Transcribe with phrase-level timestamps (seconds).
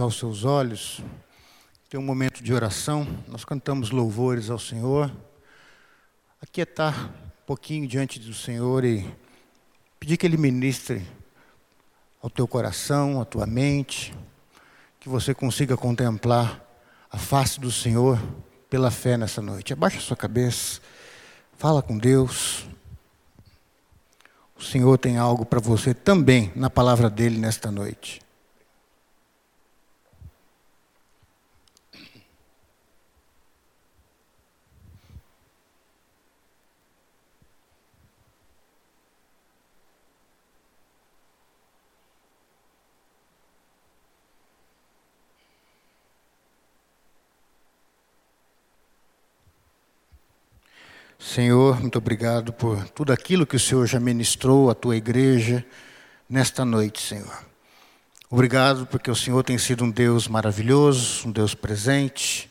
[0.00, 1.02] fechar os seus olhos,
[1.90, 3.06] ter um momento de oração.
[3.28, 5.12] Nós cantamos louvores ao Senhor.
[6.40, 9.06] Aquietar um pouquinho diante do Senhor e
[9.98, 11.06] pedir que Ele ministre
[12.22, 14.14] ao teu coração, à tua mente,
[14.98, 16.64] que você consiga contemplar
[17.10, 18.18] a face do Senhor
[18.70, 19.74] pela fé nessa noite.
[19.74, 20.80] Abaixa a sua cabeça,
[21.58, 22.66] fala com Deus.
[24.56, 28.22] O Senhor tem algo para você também na palavra dele nesta noite.
[51.22, 55.62] Senhor, muito obrigado por tudo aquilo que o Senhor já ministrou à tua igreja
[56.26, 57.44] nesta noite, Senhor.
[58.30, 62.50] Obrigado porque o Senhor tem sido um Deus maravilhoso, um Deus presente.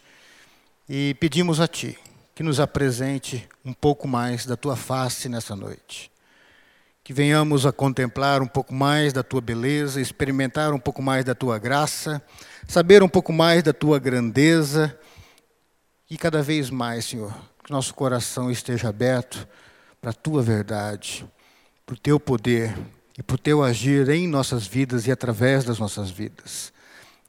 [0.88, 1.98] E pedimos a Ti
[2.36, 6.12] que nos apresente um pouco mais da Tua face nessa noite.
[7.04, 11.34] Que venhamos a contemplar um pouco mais da Tua beleza, experimentar um pouco mais da
[11.34, 12.22] Tua graça,
[12.68, 14.96] saber um pouco mais da Tua grandeza.
[16.08, 17.34] E cada vez mais, Senhor,
[17.70, 19.48] que nosso coração esteja aberto
[20.02, 21.24] para a tua verdade,
[21.86, 22.76] para o teu poder
[23.16, 26.74] e para o teu agir em nossas vidas e através das nossas vidas.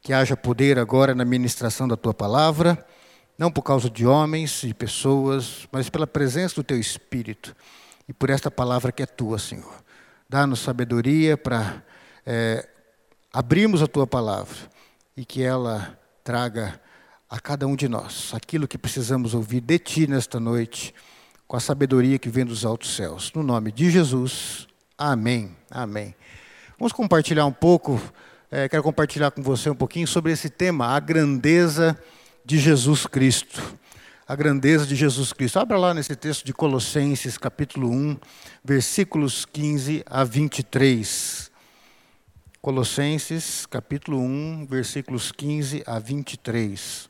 [0.00, 2.82] Que haja poder agora na ministração da tua palavra,
[3.36, 7.54] não por causa de homens e pessoas, mas pela presença do teu Espírito
[8.08, 9.74] e por esta palavra que é tua, Senhor.
[10.26, 11.82] Dá-nos sabedoria para
[12.24, 12.66] é,
[13.30, 14.56] abrirmos a tua palavra
[15.14, 16.80] e que ela traga
[17.30, 20.92] a cada um de nós aquilo que precisamos ouvir de Ti nesta noite,
[21.46, 23.32] com a sabedoria que vem dos altos céus.
[23.32, 24.66] No nome de Jesus,
[24.98, 25.56] amém.
[25.70, 26.12] Amém.
[26.76, 28.02] Vamos compartilhar um pouco,
[28.50, 31.96] é, quero compartilhar com você um pouquinho sobre esse tema, a grandeza
[32.44, 33.78] de Jesus Cristo.
[34.26, 35.58] A grandeza de Jesus Cristo.
[35.58, 38.16] Abra lá nesse texto de Colossenses, capítulo 1,
[38.64, 41.50] versículos 15 a 23.
[42.60, 47.09] Colossenses, capítulo 1, versículos 15 a 23.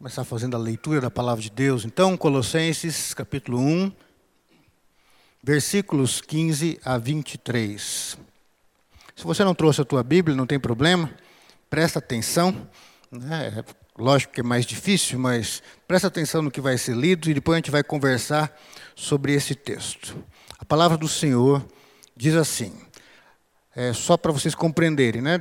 [0.00, 1.84] Começar fazendo a leitura da palavra de Deus.
[1.84, 3.92] Então, Colossenses, capítulo 1,
[5.42, 8.16] versículos 15 a 23.
[9.14, 11.12] Se você não trouxe a tua Bíblia, não tem problema,
[11.68, 12.66] presta atenção.
[13.12, 13.52] Né?
[13.58, 17.34] É lógico que é mais difícil, mas presta atenção no que vai ser lido e
[17.34, 18.58] depois a gente vai conversar
[18.96, 20.16] sobre esse texto.
[20.58, 21.62] A palavra do Senhor
[22.16, 22.72] diz assim,
[23.76, 25.38] é, só para vocês compreenderem, né?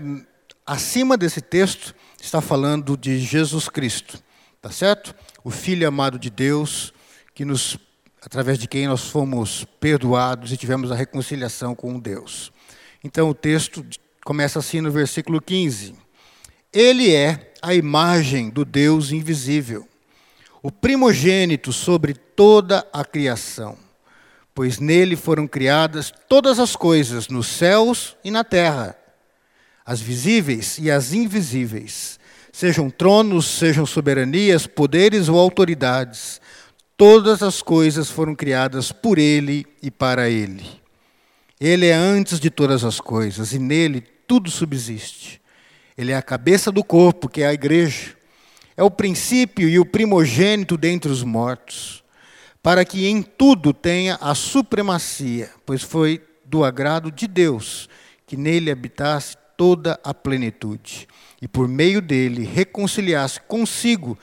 [0.66, 4.22] acima desse texto está falando de Jesus Cristo.
[4.62, 5.16] Tá certo?
[5.44, 6.94] O Filho amado de Deus,
[7.34, 7.78] que nos
[8.22, 12.52] através de quem nós fomos perdoados e tivemos a reconciliação com Deus.
[13.02, 13.86] Então o texto
[14.26, 15.96] começa assim no versículo 15.
[16.74, 19.88] Ele é a imagem do Deus invisível,
[20.62, 23.78] o primogênito sobre toda a criação,
[24.54, 28.98] pois nele foram criadas todas as coisas nos céus e na terra,
[29.86, 32.19] as visíveis e as invisíveis
[32.60, 36.42] sejam tronos, sejam soberanias, poderes ou autoridades,
[36.98, 40.66] todas as coisas foram criadas por Ele e para Ele.
[41.58, 45.40] Ele é antes de todas as coisas e nele tudo subsiste.
[45.98, 48.14] Ele é a cabeça do corpo, que é a igreja.
[48.76, 52.04] É o princípio e o primogênito dentre os mortos,
[52.62, 57.88] para que em tudo tenha a supremacia, pois foi do agrado de Deus
[58.28, 61.06] que nele habitasse toda a plenitude
[61.42, 64.18] e por meio dele reconciliasse consigo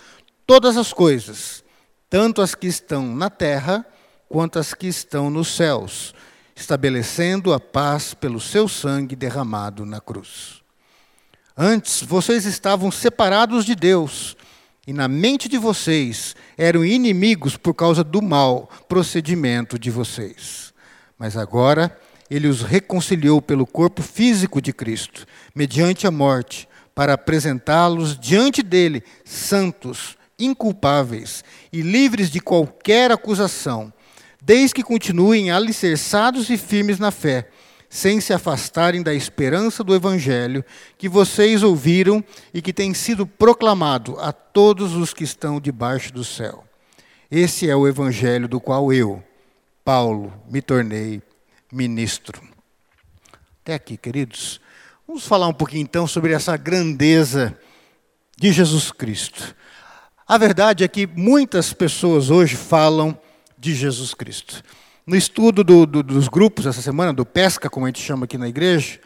[0.47, 1.63] todas as coisas,
[2.09, 3.85] tanto as que estão na terra
[4.31, 6.15] quanto as que estão nos céus,
[6.55, 10.63] estabelecendo a paz pelo seu sangue derramado na cruz.
[11.55, 14.39] Antes vocês estavam separados de Deus,
[14.87, 20.73] e na mente de vocês eram inimigos por causa do mau procedimento de vocês.
[21.19, 21.95] Mas agora
[22.31, 29.03] ele os reconciliou pelo corpo físico de Cristo, mediante a morte para apresentá-los diante dele
[29.25, 33.93] santos, inculpáveis e livres de qualquer acusação,
[34.43, 37.49] desde que continuem alicerçados e firmes na fé,
[37.89, 40.65] sem se afastarem da esperança do Evangelho
[40.99, 46.25] que vocês ouviram e que tem sido proclamado a todos os que estão debaixo do
[46.25, 46.65] céu.
[47.31, 49.23] Esse é o Evangelho do qual eu,
[49.85, 51.23] Paulo, me tornei
[51.73, 52.41] ministro.
[53.63, 54.61] Até aqui, queridos.
[55.07, 57.57] Vamos falar um pouquinho então sobre essa grandeza
[58.37, 59.55] de Jesus Cristo.
[60.27, 63.17] A verdade é que muitas pessoas hoje falam
[63.57, 64.63] de Jesus Cristo.
[65.07, 68.37] No estudo do, do, dos grupos essa semana, do Pesca, como a gente chama aqui
[68.37, 68.99] na igreja,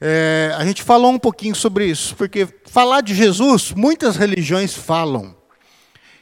[0.00, 5.34] é, a gente falou um pouquinho sobre isso, porque falar de Jesus, muitas religiões falam.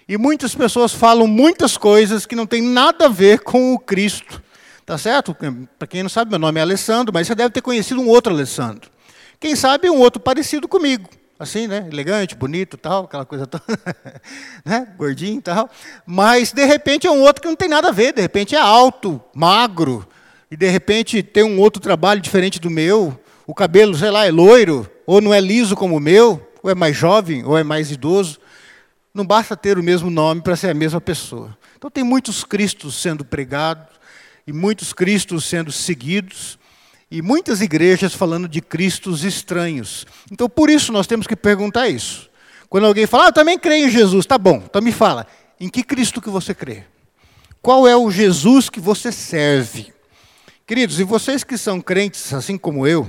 [0.09, 4.43] E muitas pessoas falam muitas coisas que não tem nada a ver com o Cristo.
[4.89, 5.37] Tá certo?
[5.79, 8.33] Para quem não sabe, meu nome é Alessandro, mas você deve ter conhecido um outro
[8.33, 8.91] Alessandro.
[9.39, 11.87] Quem sabe um outro parecido comigo assim, né?
[11.93, 13.65] Elegante, bonito, tal, aquela coisa toda,
[14.65, 14.89] né?
[14.97, 15.69] Gordinho, tal.
[16.07, 18.15] Mas de repente é um outro que não tem nada a ver.
[18.15, 20.09] De repente é alto, magro,
[20.51, 23.21] e de repente tem um outro trabalho diferente do meu.
[23.47, 26.75] O cabelo, sei lá, é loiro, ou não é liso como o meu, ou é
[26.75, 28.39] mais jovem, ou é mais idoso.
[29.13, 31.55] Não basta ter o mesmo nome para ser a mesma pessoa.
[31.77, 33.98] Então tem muitos Cristos sendo pregados
[34.49, 36.59] e muitos Cristos sendo seguidos
[37.11, 40.07] e muitas igrejas falando de Cristos estranhos.
[40.33, 42.31] Então, por isso, nós temos que perguntar isso.
[42.67, 45.27] Quando alguém fala, ah, eu também creio em Jesus, tá bom, então me fala,
[45.61, 46.85] em que Cristo que você crê?
[47.61, 49.93] Qual é o Jesus que você serve?
[50.67, 53.07] Queridos, e vocês que são crentes, assim como eu,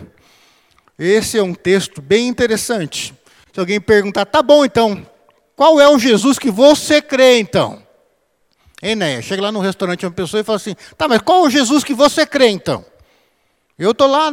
[0.98, 3.14] esse é um texto bem interessante.
[3.54, 5.08] Se alguém perguntar, tá bom então,
[5.56, 7.82] qual é o Jesus que você crê então?
[8.82, 9.22] Hein, Néia?
[9.22, 11.94] Chega lá no restaurante uma pessoa e fala assim, tá, mas qual o Jesus que
[11.94, 12.86] você crê então?
[13.78, 14.32] Eu estou lá,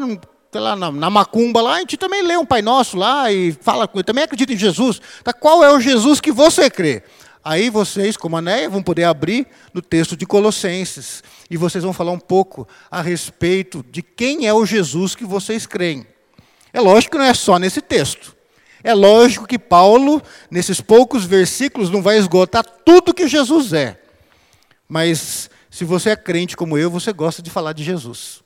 [0.55, 3.89] lá na, na, macumba, lá, a gente também lê um Pai Nosso lá e fala
[3.89, 5.01] com ele, também acredita em Jesus.
[5.25, 7.03] Tá, qual é o Jesus que você crê?
[7.45, 11.23] Aí vocês, como Anéia, vão poder abrir no texto de Colossenses.
[11.49, 15.65] E vocês vão falar um pouco a respeito de quem é o Jesus que vocês
[15.65, 16.05] creem.
[16.73, 18.35] É lógico que não é só nesse texto.
[18.83, 20.21] É lógico que Paulo,
[20.51, 24.01] nesses poucos versículos, não vai esgotar tudo que Jesus é.
[24.89, 28.43] Mas se você é crente como eu, você gosta de falar de Jesus.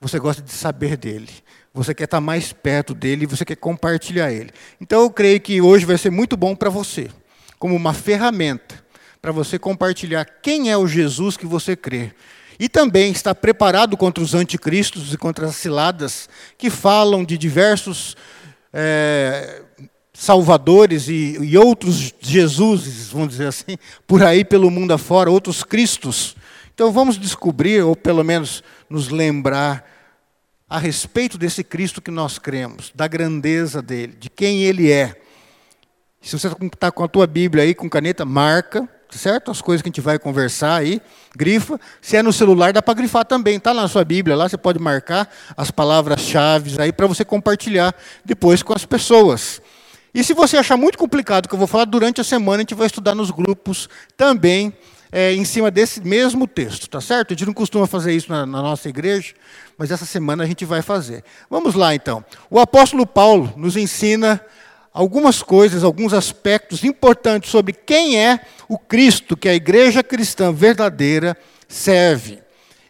[0.00, 1.30] Você gosta de saber dele.
[1.74, 4.50] Você quer estar mais perto dele, você quer compartilhar ele.
[4.80, 7.08] Então eu creio que hoje vai ser muito bom para você,
[7.58, 8.86] como uma ferramenta
[9.20, 12.12] para você compartilhar quem é o Jesus que você crê.
[12.58, 18.16] E também estar preparado contra os anticristos e contra as ciladas que falam de diversos
[18.72, 19.62] é,
[20.18, 26.34] salvadores e, e outros Jesuses, vamos dizer assim, por aí pelo mundo afora, outros Cristos.
[26.74, 29.88] Então vamos descobrir, ou pelo menos nos lembrar
[30.68, 35.20] a respeito desse Cristo que nós cremos, da grandeza dele, de quem ele é.
[36.20, 39.52] Se você está com a tua Bíblia aí, com caneta, marca, certo?
[39.52, 41.00] As coisas que a gente vai conversar aí,
[41.36, 41.80] grifa.
[42.02, 43.56] Se é no celular, dá para grifar também.
[43.56, 47.94] Está na sua Bíblia lá, você pode marcar as palavras-chave aí para você compartilhar
[48.24, 49.62] depois com as pessoas.
[50.14, 52.60] E se você achar muito complicado o que eu vou falar, durante a semana a
[52.60, 54.72] gente vai estudar nos grupos também
[55.10, 57.32] é, em cima desse mesmo texto, tá certo?
[57.32, 59.34] A gente não costuma fazer isso na, na nossa igreja,
[59.76, 61.24] mas essa semana a gente vai fazer.
[61.50, 62.24] Vamos lá então.
[62.50, 64.40] O apóstolo Paulo nos ensina
[64.92, 71.36] algumas coisas, alguns aspectos importantes sobre quem é o Cristo que a igreja cristã verdadeira
[71.68, 72.40] serve.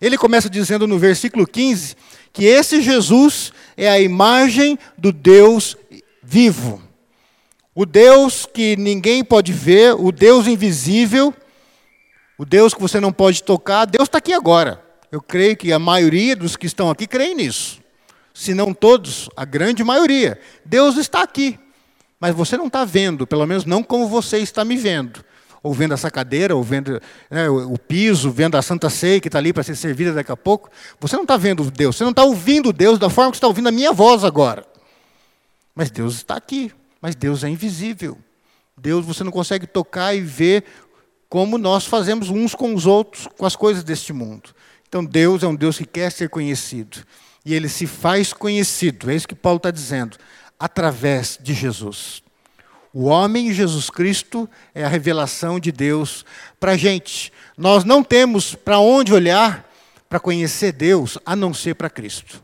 [0.01, 1.97] Ele começa dizendo no versículo 15
[2.33, 5.77] que esse Jesus é a imagem do Deus
[6.23, 6.88] vivo.
[7.81, 11.33] O Deus que ninguém pode ver, o Deus invisível,
[12.37, 14.85] o Deus que você não pode tocar, Deus está aqui agora.
[15.13, 17.79] Eu creio que a maioria dos que estão aqui creem nisso.
[18.35, 20.41] Se não todos, a grande maioria.
[20.65, 21.57] Deus está aqui.
[22.19, 25.25] Mas você não está vendo, pelo menos não como você está me vendo.
[25.63, 27.01] Ou vendo essa cadeira, ou vendo
[27.31, 30.37] né, o, piso, vendo a Santa Ceia que está ali para ser servida daqui a
[30.37, 30.69] pouco.
[30.99, 33.69] Você não está vendo Deus, você não está ouvindo Deus da forma que está ouvindo
[33.69, 34.67] a minha voz agora.
[35.77, 36.73] Mas Deus está aqui.
[37.01, 38.19] Mas Deus é invisível.
[38.77, 40.65] Deus você não consegue tocar e ver
[41.29, 44.55] como nós fazemos uns com os outros com as coisas deste mundo.
[44.89, 46.99] Então Deus é um Deus que quer ser conhecido.
[47.45, 50.17] E ele se faz conhecido, é isso que Paulo está dizendo,
[50.59, 52.23] através de Jesus.
[52.93, 56.25] O homem Jesus Cristo é a revelação de Deus
[56.59, 57.33] para a gente.
[57.57, 59.69] Nós não temos para onde olhar
[60.09, 62.43] para conhecer Deus a não ser para Cristo.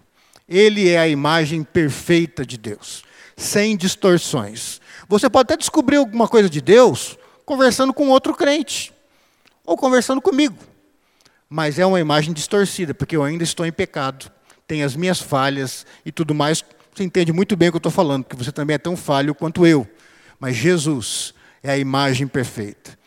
[0.48, 3.02] Ele é a imagem perfeita de Deus,
[3.36, 4.80] sem distorções.
[5.08, 8.92] Você pode até descobrir alguma coisa de Deus conversando com outro crente,
[9.64, 10.56] ou conversando comigo.
[11.48, 14.30] Mas é uma imagem distorcida, porque eu ainda estou em pecado,
[14.66, 16.64] tenho as minhas falhas e tudo mais.
[16.94, 19.34] Você entende muito bem o que eu estou falando, porque você também é tão falho
[19.34, 19.86] quanto eu.
[20.38, 22.98] Mas Jesus é a imagem perfeita.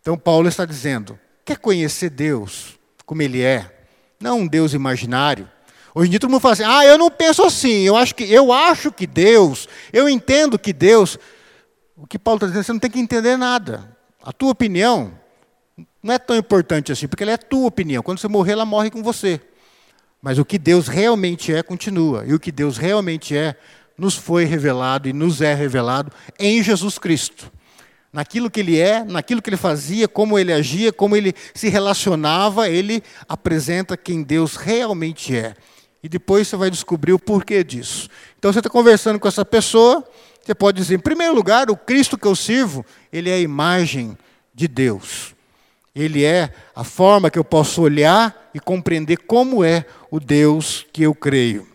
[0.00, 3.84] Então Paulo está dizendo: quer conhecer Deus como Ele é?
[4.20, 5.48] Não um Deus imaginário.
[5.98, 8.22] Hoje em dia todo mundo fala assim: ah, eu não penso assim, eu acho que,
[8.32, 11.18] eu acho que Deus, eu entendo que Deus.
[11.96, 13.96] O que Paulo está dizendo, você não tem que entender nada.
[14.22, 15.12] A tua opinião
[16.00, 18.00] não é tão importante assim, porque ela é a tua opinião.
[18.00, 19.40] Quando você morrer, ela morre com você.
[20.22, 22.22] Mas o que Deus realmente é, continua.
[22.24, 23.56] E o que Deus realmente é,
[23.98, 27.50] nos foi revelado e nos é revelado em Jesus Cristo.
[28.12, 32.68] naquilo que ele é, naquilo que ele fazia, como ele agia, como ele se relacionava,
[32.68, 35.56] ele apresenta quem Deus realmente é.
[36.08, 38.08] E depois você vai descobrir o porquê disso.
[38.38, 40.02] Então você está conversando com essa pessoa,
[40.42, 44.16] você pode dizer, em primeiro lugar, o Cristo que eu sirvo, ele é a imagem
[44.54, 45.34] de Deus.
[45.94, 51.02] Ele é a forma que eu posso olhar e compreender como é o Deus que
[51.02, 51.68] eu creio.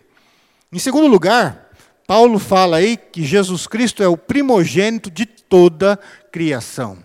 [0.72, 1.70] Em segundo lugar,
[2.04, 5.96] Paulo fala aí que Jesus Cristo é o primogênito de toda
[6.32, 6.98] criação.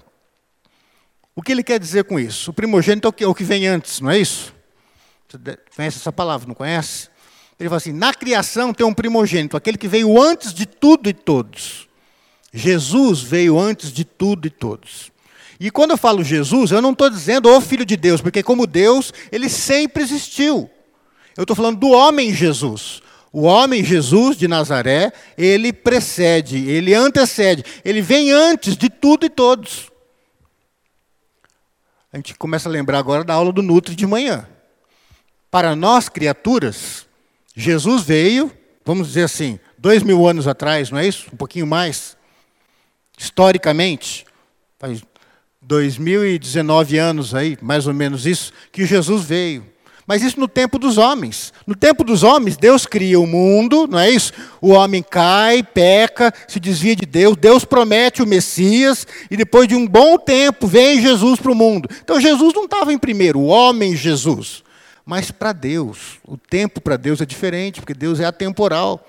[1.36, 2.50] O que ele quer dizer com isso?
[2.50, 4.51] O primogênito é o que, é vem antes, não é isso?
[5.27, 5.38] Você
[5.75, 7.07] conhece essa palavra, não conhece?
[7.59, 11.13] Ele fala assim: na criação tem um primogênito, aquele que veio antes de tudo e
[11.13, 11.87] todos.
[12.53, 15.11] Jesus veio antes de tudo e todos.
[15.59, 18.65] E quando eu falo Jesus, eu não estou dizendo o Filho de Deus, porque como
[18.65, 20.69] Deus, ele sempre existiu.
[21.35, 23.01] Eu estou falando do homem Jesus.
[23.31, 29.29] O homem Jesus de Nazaré, ele precede, ele antecede, ele vem antes de tudo e
[29.29, 29.91] todos.
[32.11, 34.47] A gente começa a lembrar agora da aula do Nutri de manhã.
[35.51, 37.05] Para nós, criaturas,
[37.59, 38.49] Jesus veio,
[38.85, 41.27] vamos dizer assim, dois mil anos atrás, não é isso?
[41.33, 42.15] Um pouquinho mais.
[43.17, 44.25] Historicamente,
[44.77, 45.01] faz
[45.61, 49.65] 2019 anos aí, mais ou menos isso, que Jesus veio.
[50.07, 51.53] Mas isso no tempo dos homens.
[51.67, 54.31] No tempo dos homens, Deus cria o mundo, não é isso?
[54.61, 59.75] O homem cai, peca, se desvia de Deus, Deus promete o Messias, e depois de
[59.75, 61.89] um bom tempo vem Jesus para o mundo.
[62.01, 64.63] Então Jesus não estava em primeiro, o homem Jesus.
[65.09, 69.03] Mas para Deus, o tempo para Deus é diferente, porque Deus é atemporal.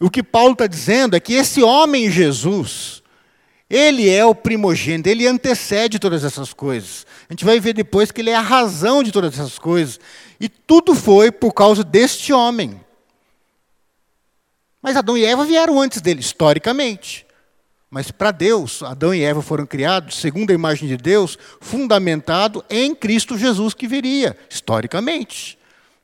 [0.00, 3.04] O que Paulo está dizendo é que esse homem Jesus,
[3.70, 7.06] ele é o primogênito, ele antecede todas essas coisas.
[7.30, 10.00] A gente vai ver depois que ele é a razão de todas essas coisas.
[10.40, 12.80] E tudo foi por causa deste homem.
[14.82, 17.24] Mas Adão e Eva vieram antes dele, historicamente.
[17.90, 22.94] Mas para Deus, Adão e Eva foram criados segundo a imagem de Deus, fundamentado em
[22.94, 25.56] Cristo Jesus que viria, historicamente.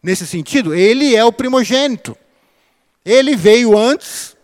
[0.03, 2.17] Nesse sentido, ele é o primogênito.
[3.05, 4.37] Ele veio antes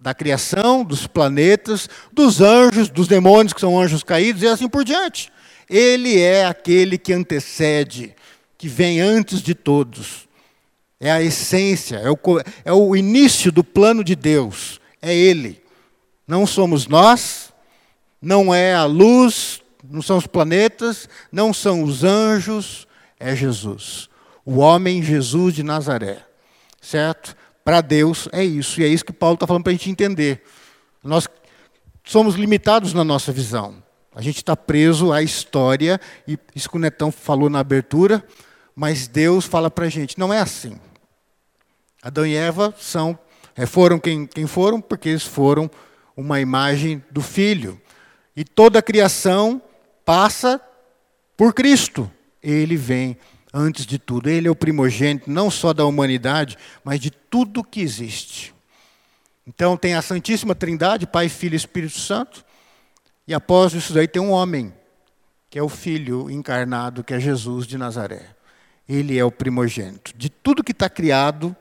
[0.00, 4.84] da criação, dos planetas, dos anjos, dos demônios que são anjos caídos e assim por
[4.84, 5.32] diante.
[5.68, 8.14] Ele é aquele que antecede,
[8.56, 10.28] que vem antes de todos.
[10.98, 12.18] É a essência, é o,
[12.64, 14.80] é o início do plano de Deus.
[15.02, 15.60] É Ele.
[16.26, 17.52] Não somos nós,
[18.20, 22.86] não é a luz, não são os planetas, não são os anjos,
[23.18, 24.08] é Jesus.
[24.44, 26.24] O homem Jesus de Nazaré.
[26.80, 27.36] Certo?
[27.64, 28.80] Para Deus é isso.
[28.80, 30.42] E é isso que Paulo está falando para a gente entender.
[31.02, 31.28] Nós
[32.04, 33.82] somos limitados na nossa visão.
[34.14, 38.24] A gente está preso à história, e isso que o Netão falou na abertura,
[38.74, 40.80] mas Deus fala para a gente, não é assim.
[42.02, 43.18] Adão e Eva são,
[43.54, 45.70] é, foram quem, quem foram, porque eles foram
[46.16, 47.80] uma imagem do Filho.
[48.34, 49.60] E toda a criação
[50.04, 50.60] passa
[51.36, 52.10] por Cristo.
[52.42, 53.16] Ele vem
[53.52, 54.28] antes de tudo.
[54.28, 58.54] Ele é o primogênito, não só da humanidade, mas de tudo que existe.
[59.46, 62.44] Então tem a Santíssima Trindade, Pai, Filho e Espírito Santo.
[63.28, 64.72] E após isso daí tem um homem,
[65.50, 68.34] que é o Filho encarnado, que é Jesus de Nazaré.
[68.88, 70.12] Ele é o primogênito.
[70.16, 71.54] De tudo que está criado,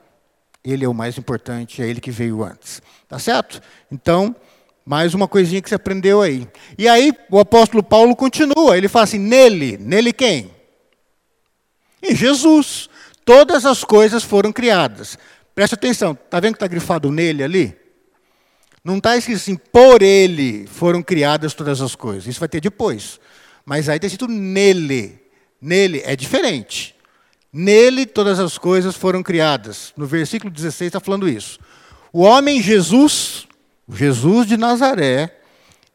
[0.65, 2.81] ele é o mais importante, é ele que veio antes.
[3.07, 3.61] Tá certo?
[3.91, 4.35] Então,
[4.85, 6.47] mais uma coisinha que você aprendeu aí.
[6.77, 10.51] E aí o apóstolo Paulo continua, ele fala assim: nele, nele quem?
[12.01, 12.89] Em Jesus.
[13.23, 15.17] Todas as coisas foram criadas.
[15.55, 17.75] Preste atenção, está vendo que está grifado nele ali?
[18.83, 22.27] Não está escrito assim, por ele foram criadas todas as coisas.
[22.27, 23.19] Isso vai ter depois.
[23.65, 25.19] Mas aí está escrito nele.
[25.59, 26.94] Nele é diferente.
[27.57, 29.93] Nele todas as coisas foram criadas.
[29.95, 31.57] No versículo 16 está falando isso.
[32.11, 33.47] O homem Jesus,
[33.87, 35.39] Jesus de Nazaré,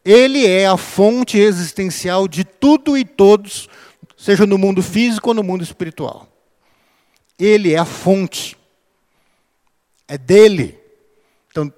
[0.02, 3.68] ele é a fonte existencial de tudo e todos,
[4.16, 6.26] seja no mundo físico ou no mundo espiritual.
[7.38, 8.56] Ele é a fonte.
[10.08, 10.80] É dele.
[11.50, 11.70] Então,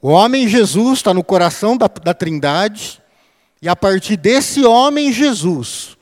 [0.00, 3.02] o homem Jesus está no coração da, da Trindade,
[3.60, 5.98] e a partir desse homem Jesus,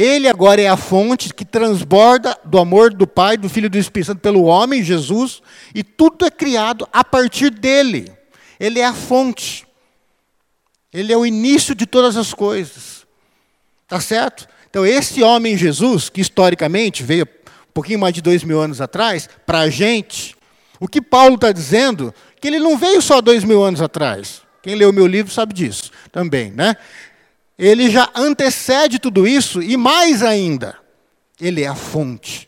[0.00, 3.78] ele agora é a fonte que transborda do amor do Pai, do Filho e do
[3.78, 5.42] Espírito Santo pelo homem Jesus,
[5.74, 8.12] e tudo é criado a partir dele.
[8.60, 9.66] Ele é a fonte.
[10.92, 13.04] Ele é o início de todas as coisas.
[13.88, 14.46] Tá certo?
[14.70, 19.28] Então, esse homem Jesus, que historicamente veio um pouquinho mais de dois mil anos atrás,
[19.44, 20.36] para a gente,
[20.78, 24.42] o que Paulo está dizendo que ele não veio só dois mil anos atrás.
[24.62, 26.76] Quem leu meu livro sabe disso também, né?
[27.58, 30.78] Ele já antecede tudo isso e mais ainda,
[31.40, 32.46] ele é a fonte.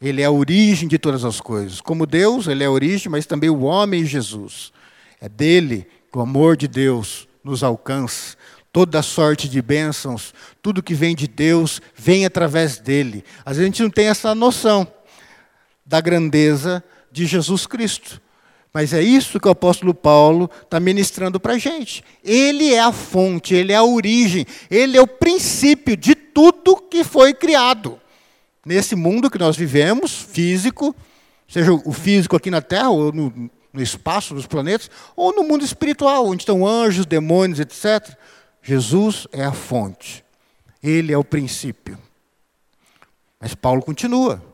[0.00, 1.80] Ele é a origem de todas as coisas.
[1.80, 4.72] Como Deus, ele é a origem, mas também o homem Jesus.
[5.20, 8.36] É dele que o amor de Deus nos alcança,
[8.70, 13.24] toda sorte de bênçãos, tudo que vem de Deus vem através dele.
[13.44, 14.86] Às vezes a gente não tem essa noção
[15.84, 18.20] da grandeza de Jesus Cristo.
[18.76, 22.04] Mas é isso que o apóstolo Paulo está ministrando para a gente.
[22.22, 27.02] Ele é a fonte, ele é a origem, ele é o princípio de tudo que
[27.02, 27.98] foi criado.
[28.66, 30.94] Nesse mundo que nós vivemos, físico,
[31.48, 35.64] seja o físico aqui na Terra, ou no, no espaço, nos planetas, ou no mundo
[35.64, 38.14] espiritual, onde estão anjos, demônios, etc.
[38.60, 40.22] Jesus é a fonte,
[40.82, 41.98] ele é o princípio.
[43.40, 44.44] Mas Paulo continua.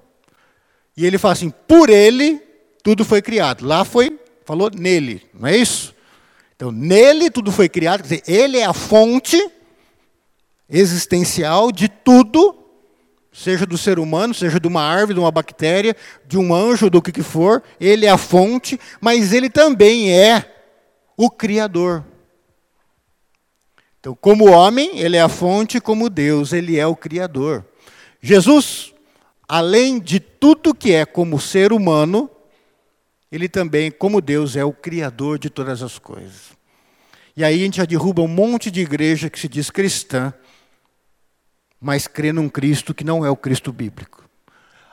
[0.96, 2.51] E ele fala assim: por ele
[2.82, 3.64] tudo foi criado.
[3.66, 5.94] Lá foi, falou nele, não é isso?
[6.56, 9.36] Então, nele tudo foi criado, quer dizer, ele é a fonte
[10.68, 12.56] existencial de tudo,
[13.32, 15.96] seja do ser humano, seja de uma árvore, de uma bactéria,
[16.26, 20.50] de um anjo, do que, que for, ele é a fonte, mas ele também é
[21.16, 22.04] o Criador.
[24.00, 27.64] Então, como homem, ele é a fonte, como Deus, ele é o Criador.
[28.20, 28.92] Jesus,
[29.48, 32.30] além de tudo que é como ser humano,
[33.32, 36.52] ele também, como Deus, é o Criador de todas as coisas.
[37.34, 40.34] E aí a gente já derruba um monte de igreja que se diz cristã,
[41.80, 44.28] mas crê num Cristo que não é o Cristo bíblico.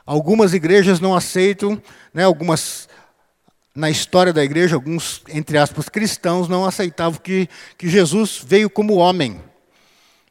[0.06, 1.80] Algumas igrejas não aceitam,
[2.14, 2.88] né, algumas
[3.76, 8.96] na história da igreja, alguns, entre aspas, cristãos não aceitavam que, que Jesus veio como
[8.96, 9.40] homem.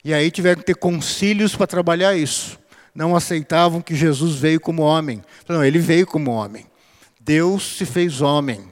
[0.03, 2.59] E aí tiveram que ter concílios para trabalhar isso.
[2.95, 5.23] Não aceitavam que Jesus veio como homem.
[5.47, 6.67] Não, ele veio como homem.
[7.29, 8.65] Deus se fez homem,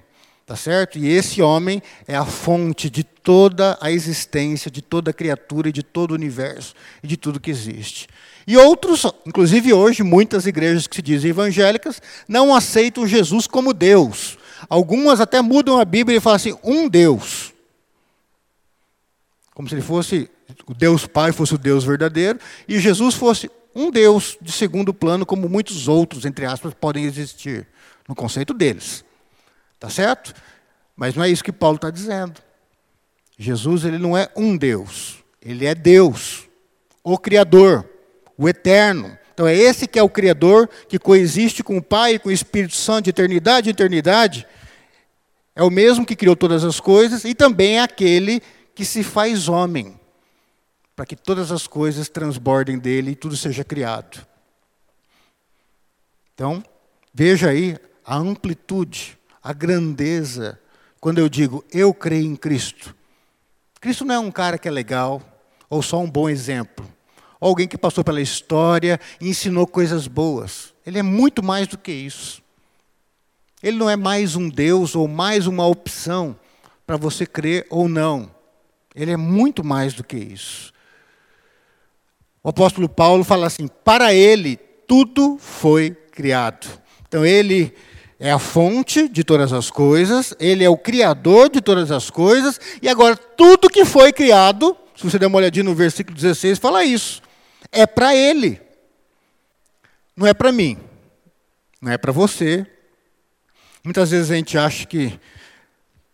[0.47, 0.99] tá certo?
[0.99, 5.83] E esse homem é a fonte de toda a existência, de toda a criatura de
[5.83, 8.09] todo o universo e de tudo que existe.
[8.47, 14.39] E outros, inclusive hoje, muitas igrejas que se dizem evangélicas, não aceitam Jesus como Deus.
[14.71, 17.53] Algumas até mudam a Bíblia e falam assim: um Deus.
[19.55, 20.31] Como se ele fosse,
[20.67, 25.27] o Deus Pai fosse o Deus verdadeiro, e Jesus fosse um Deus de segundo plano,
[25.27, 27.67] como muitos outros, entre aspas, podem existir
[28.09, 29.05] no conceito deles.
[29.79, 30.35] Tá certo?
[30.95, 32.41] Mas não é isso que Paulo está dizendo.
[33.39, 36.49] Jesus ele não é um Deus, ele é Deus,
[37.05, 37.89] o Criador,
[38.37, 39.17] o Eterno.
[39.35, 42.33] Então é esse que é o Criador, que coexiste com o Pai e com o
[42.33, 44.47] Espírito Santo de eternidade em eternidade.
[45.55, 48.41] É o mesmo que criou todas as coisas e também é aquele
[48.75, 49.99] que se faz homem,
[50.95, 54.27] para que todas as coisas transbordem dele e tudo seja criado.
[56.35, 56.63] Então,
[57.13, 60.61] veja aí a amplitude, a grandeza,
[61.01, 62.95] quando eu digo eu creio em Cristo.
[63.81, 65.21] Cristo não é um cara que é legal,
[65.69, 66.87] ou só um bom exemplo,
[67.41, 70.73] ou alguém que passou pela história e ensinou coisas boas.
[70.87, 72.41] Ele é muito mais do que isso.
[73.63, 76.39] Ele não é mais um Deus ou mais uma opção
[76.87, 78.31] para você crer ou não.
[78.95, 80.73] Ele é muito mais do que isso.
[82.43, 86.69] O apóstolo Paulo fala assim: para ele tudo foi criado.
[87.09, 87.75] Então ele
[88.19, 92.59] é a fonte de todas as coisas, ele é o criador de todas as coisas,
[92.81, 96.85] e agora tudo que foi criado, se você der uma olhadinha no versículo 16, fala
[96.85, 97.23] isso.
[97.71, 98.61] É para ele.
[100.17, 100.79] Não é para mim.
[101.81, 102.67] Não é para você.
[103.85, 105.21] Muitas vezes a gente acha que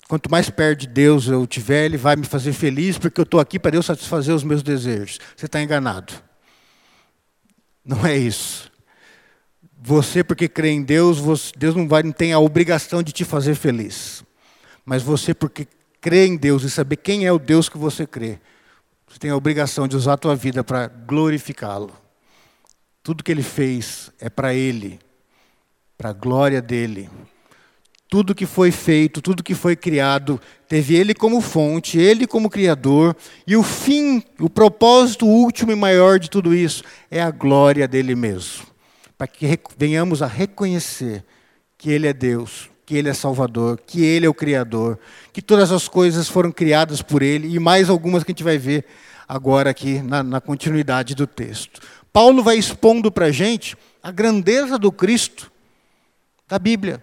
[0.09, 3.38] quanto mais perto de Deus eu tiver, Ele vai me fazer feliz, porque eu estou
[3.38, 5.19] aqui para Deus satisfazer os meus desejos.
[5.37, 6.12] Você está enganado.
[7.85, 8.71] Não é isso.
[9.85, 13.25] Você, porque crê em Deus, você, Deus não, vai, não tem a obrigação de te
[13.25, 14.23] fazer feliz.
[14.85, 15.66] Mas você, porque
[16.01, 18.38] crê em Deus e saber quem é o Deus que você crê,
[19.09, 21.92] você tem a obrigação de usar a tua vida para glorificá-lo.
[23.03, 25.01] Tudo que ele fez é para ele,
[25.99, 27.11] para a glória dele.
[28.09, 33.16] Tudo que foi feito, tudo que foi criado, teve ele como fonte, ele como criador,
[33.45, 38.14] e o fim, o propósito último e maior de tudo isso é a glória dele
[38.14, 38.71] mesmo
[39.16, 41.25] para que venhamos a reconhecer
[41.79, 44.98] que Ele é Deus, que Ele é Salvador, que Ele é o Criador,
[45.33, 48.59] que todas as coisas foram criadas por Ele e mais algumas que a gente vai
[48.59, 48.85] ver
[49.29, 51.81] agora aqui na, na continuidade do texto.
[52.12, 55.51] Paulo vai expondo para a gente a grandeza do Cristo
[56.46, 57.03] da Bíblia,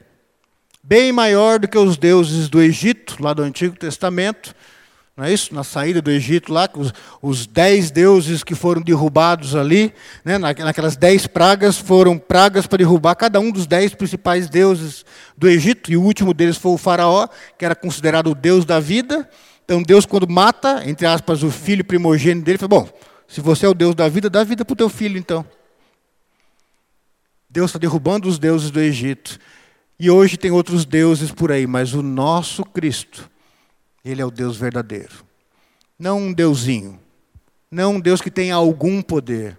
[0.84, 4.56] bem maior do que os deuses do Egito, lá do Antigo Testamento,
[5.19, 5.53] não é isso?
[5.53, 10.95] Na saída do Egito lá, os, os dez deuses que foram derrubados ali, né, naquelas
[10.95, 15.03] dez pragas, foram pragas para derrubar cada um dos dez principais deuses
[15.38, 17.27] do Egito, e o último deles foi o faraó,
[17.58, 19.29] que era considerado o deus da vida.
[19.65, 22.89] Então Deus, quando mata, entre aspas, o filho primogênito dele, fala, bom,
[23.27, 25.45] se você é o Deus da vida, dá vida para o teu filho, então.
[27.49, 29.38] Deus está derrubando os deuses do Egito.
[29.99, 33.29] E hoje tem outros deuses por aí, mas o nosso Cristo
[34.10, 35.26] ele é o Deus verdadeiro.
[35.98, 37.00] Não um deusinho,
[37.69, 39.58] não um Deus que tem algum poder,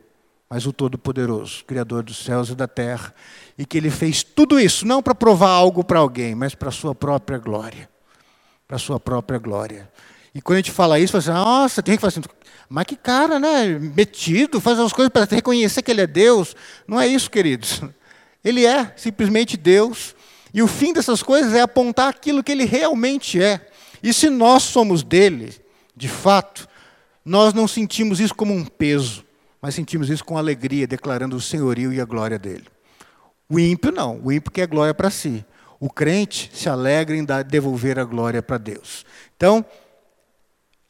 [0.49, 3.15] mas o Todo-Poderoso, Criador dos céus e da terra,
[3.57, 6.73] e que ele fez tudo isso não para provar algo para alguém, mas para a
[6.73, 7.89] sua própria glória.
[8.67, 9.91] Para a sua própria glória.
[10.35, 12.23] E quando a gente fala isso, fala assim, nossa, tem que falar assim,
[12.69, 13.67] mas que cara, né?
[13.79, 16.55] Metido, faz as coisas para reconhecer que ele é Deus.
[16.87, 17.83] Não é isso, queridos.
[18.43, 20.15] Ele é simplesmente Deus.
[20.55, 23.70] E o fim dessas coisas é apontar aquilo que ele realmente é.
[24.03, 25.55] E se nós somos dele,
[25.97, 26.69] de fato,
[27.25, 29.25] nós não sentimos isso como um peso,
[29.61, 32.67] mas sentimos isso com alegria, declarando o senhorio e a glória dele.
[33.49, 35.45] O ímpio não, o ímpio quer glória para si.
[35.79, 39.05] O crente se alegra em devolver a glória para Deus.
[39.37, 39.65] Então,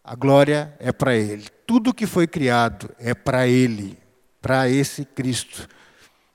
[0.02, 1.46] a glória é para Ele.
[1.66, 3.96] Tudo que foi criado é para Ele,
[4.42, 5.68] para esse Cristo.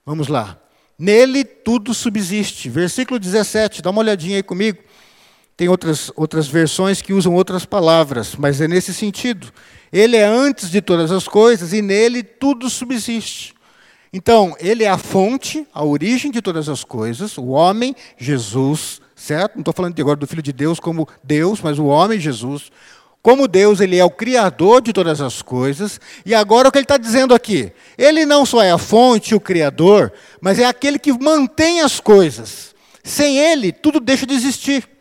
[0.05, 0.57] Vamos lá.
[0.97, 2.69] Nele tudo subsiste.
[2.69, 4.79] Versículo 17, dá uma olhadinha aí comigo.
[5.57, 9.51] Tem outras, outras versões que usam outras palavras, mas é nesse sentido.
[9.91, 13.55] Ele é antes de todas as coisas e nele tudo subsiste.
[14.11, 19.55] Então, ele é a fonte, a origem de todas as coisas, o homem, Jesus, certo?
[19.55, 22.71] Não estou falando agora do Filho de Deus como Deus, mas o homem, Jesus.
[23.21, 25.99] Como Deus, ele é o criador de todas as coisas.
[26.25, 27.71] E agora o que ele está dizendo aqui?
[27.97, 32.75] Ele não só é a fonte, o criador, mas é aquele que mantém as coisas.
[33.03, 34.94] Sem ele, tudo deixa de existir.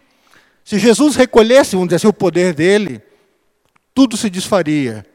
[0.65, 3.03] Se Jesus recolhesse, vamos dizer assim, o poder dele,
[3.95, 5.07] tudo se desfaria.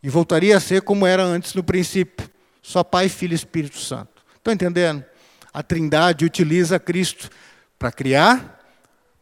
[0.00, 2.30] E voltaria a ser como era antes no princípio:
[2.62, 4.22] só Pai, Filho e Espírito Santo.
[4.36, 5.04] Estão entendendo?
[5.52, 7.28] A Trindade utiliza Cristo
[7.76, 8.58] para criar,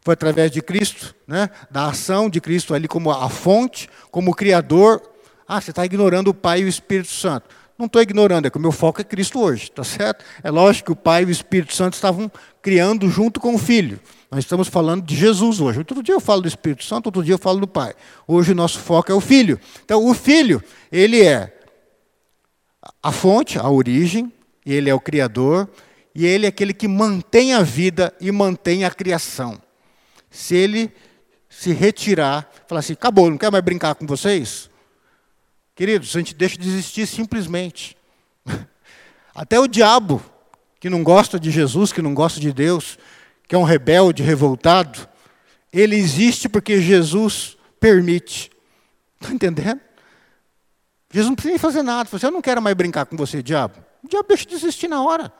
[0.01, 1.49] foi através de Cristo, né?
[1.71, 5.01] da ação de Cristo ali como a fonte, como Criador.
[5.47, 7.49] Ah, você está ignorando o Pai e o Espírito Santo.
[7.77, 10.23] Não estou ignorando, é que o meu foco é Cristo hoje, tá certo?
[10.43, 13.99] É lógico que o Pai e o Espírito Santo estavam criando junto com o Filho.
[14.29, 15.79] Nós estamos falando de Jesus hoje.
[15.79, 17.93] Outro dia eu falo do Espírito Santo, outro dia eu falo do Pai.
[18.27, 19.59] Hoje o nosso foco é o Filho.
[19.83, 20.61] Então, o Filho,
[20.91, 21.53] ele é
[23.01, 24.31] a fonte, a origem,
[24.65, 25.69] ele é o Criador,
[26.13, 29.61] e ele é aquele que mantém a vida e mantém a criação.
[30.29, 30.91] Se ele
[31.49, 34.69] se retirar, falar assim: acabou, não quero mais brincar com vocês,
[35.77, 37.95] Queridos, a gente deixa de existir simplesmente.
[39.35, 40.19] Até o diabo,
[40.79, 42.97] que não gosta de Jesus, que não gosta de Deus,
[43.47, 45.07] que é um rebelde, revoltado,
[45.71, 48.51] ele existe porque Jesus permite.
[49.21, 49.79] Está entendendo?
[51.11, 52.09] Jesus não precisa nem fazer nada.
[52.09, 53.75] Você, assim, eu não quero mais brincar com você, diabo.
[54.03, 55.31] O diabo deixa de existir na hora.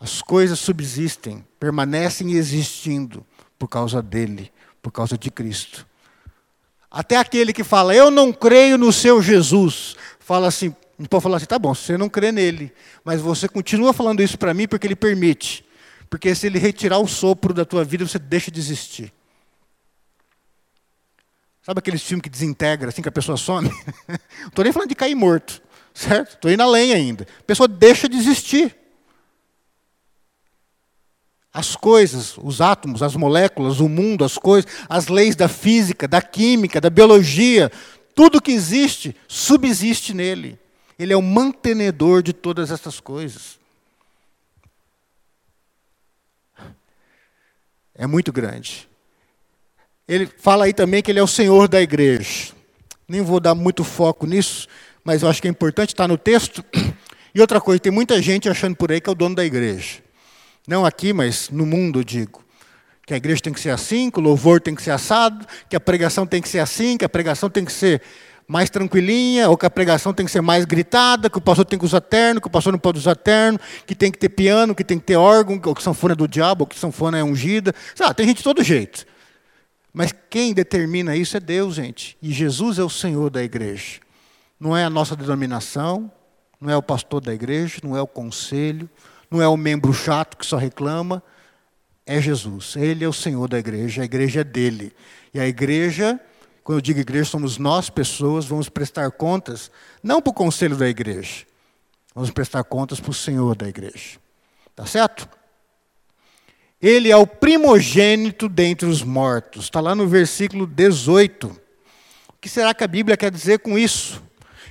[0.00, 3.24] As coisas subsistem, permanecem existindo
[3.58, 5.86] por causa dele, por causa de Cristo.
[6.90, 10.74] Até aquele que fala, eu não creio no seu Jesus, fala assim,
[11.08, 12.72] pode falar assim, tá bom, você não crê nele,
[13.04, 15.64] mas você continua falando isso para mim porque ele permite.
[16.12, 19.10] Porque se ele retirar o sopro da tua vida, você deixa de existir.
[21.62, 23.70] Sabe aqueles filmes que desintegra, assim que a pessoa some?
[24.06, 25.62] Não estou nem falando de cair morto,
[25.94, 26.34] certo?
[26.34, 27.26] Estou indo além ainda.
[27.40, 28.76] A pessoa deixa de existir.
[31.50, 36.20] As coisas, os átomos, as moléculas, o mundo, as coisas, as leis da física, da
[36.20, 37.72] química, da biologia,
[38.14, 40.58] tudo que existe subsiste nele.
[40.98, 43.61] Ele é o mantenedor de todas essas coisas.
[47.94, 48.88] É muito grande.
[50.08, 52.52] Ele fala aí também que ele é o Senhor da igreja.
[53.08, 54.66] Nem vou dar muito foco nisso,
[55.04, 56.64] mas eu acho que é importante estar no texto.
[57.34, 60.00] E outra coisa, tem muita gente achando por aí que é o dono da igreja.
[60.66, 62.44] Não aqui, mas no mundo, eu digo.
[63.06, 65.74] Que a igreja tem que ser assim, que o louvor tem que ser assado, que
[65.74, 68.02] a pregação tem que ser assim, que a pregação tem que ser
[68.52, 71.78] mais tranquilinha, ou que a pregação tem que ser mais gritada, que o pastor tem
[71.78, 74.74] que usar terno, que o pastor não pode usar terno, que tem que ter piano,
[74.74, 77.24] que tem que ter órgão, ou que sanfona é do diabo, ou que sanfona é
[77.24, 77.74] ungida.
[77.94, 79.06] Sabe, tem gente de todo jeito.
[79.90, 82.14] Mas quem determina isso é Deus, gente.
[82.20, 84.00] E Jesus é o Senhor da igreja.
[84.60, 86.12] Não é a nossa denominação,
[86.60, 88.86] não é o pastor da igreja, não é o conselho,
[89.30, 91.22] não é o membro chato que só reclama,
[92.04, 92.76] é Jesus.
[92.76, 94.92] Ele é o Senhor da igreja, a igreja é dele.
[95.32, 96.20] E a igreja,
[96.62, 99.70] quando eu digo igreja, somos nós, pessoas, vamos prestar contas,
[100.02, 101.44] não para o conselho da igreja,
[102.14, 104.18] vamos prestar contas para o Senhor da igreja.
[104.74, 105.28] Tá certo?
[106.80, 109.64] Ele é o primogênito dentre os mortos.
[109.64, 111.46] Está lá no versículo 18.
[111.46, 111.52] O
[112.40, 114.22] que será que a Bíblia quer dizer com isso?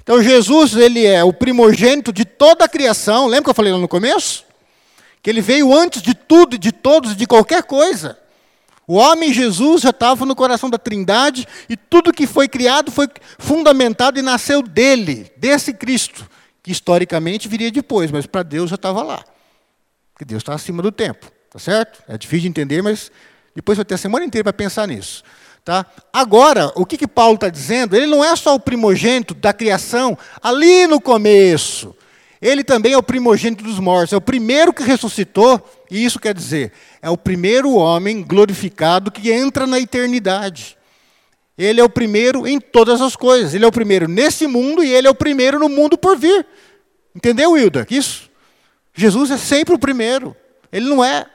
[0.02, 3.28] Então Jesus, ele é o primogênito de toda a criação.
[3.28, 4.46] Lembra que eu falei lá no começo?
[5.22, 8.18] que ele veio antes de tudo, de todos, de qualquer coisa.
[8.92, 13.08] O homem Jesus já estava no coração da Trindade e tudo que foi criado foi
[13.40, 16.30] fundamentado e nasceu dele, desse Cristo,
[16.62, 19.24] que historicamente viria depois, mas para Deus já estava lá.
[20.14, 22.04] Porque Deus está acima do tempo, tá certo?
[22.06, 23.10] É difícil de entender, mas
[23.56, 25.24] depois vai ter a semana inteira para pensar nisso.
[25.64, 25.86] Tá?
[26.12, 27.96] Agora, o que, que Paulo está dizendo?
[27.96, 31.96] Ele não é só o primogênito da criação ali no começo.
[32.42, 36.34] Ele também é o primogênito dos mortos, é o primeiro que ressuscitou, e isso quer
[36.34, 40.78] dizer, é o primeiro homem glorificado que entra na eternidade.
[41.58, 43.54] Ele é o primeiro em todas as coisas.
[43.54, 46.46] Ele é o primeiro nesse mundo e ele é o primeiro no mundo por vir.
[47.16, 47.86] Entendeu, Hilda?
[47.90, 48.32] Isso?
[48.96, 50.36] Jesus é sempre o primeiro.
[50.72, 51.26] Ele não é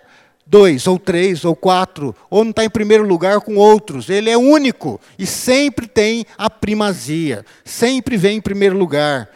[0.46, 4.08] dois, ou três, ou quatro, ou não está em primeiro lugar com outros.
[4.08, 9.28] Ele é único e sempre tem a primazia, sempre vem em primeiro lugar.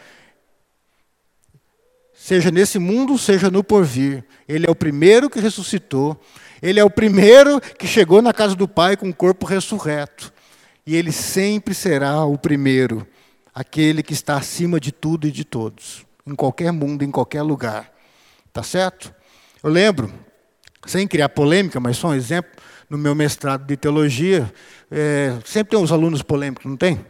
[2.23, 4.23] Seja nesse mundo, seja no porvir.
[4.47, 6.21] Ele é o primeiro que ressuscitou,
[6.61, 10.31] ele é o primeiro que chegou na casa do Pai com o corpo ressurreto.
[10.85, 13.07] E ele sempre será o primeiro,
[13.51, 17.91] aquele que está acima de tudo e de todos, em qualquer mundo, em qualquer lugar.
[18.53, 19.11] Tá certo?
[19.63, 20.13] Eu lembro,
[20.85, 22.51] sem criar polêmica, mas só um exemplo,
[22.87, 24.53] no meu mestrado de teologia,
[24.91, 27.03] é, sempre tem uns alunos polêmicos, não tem?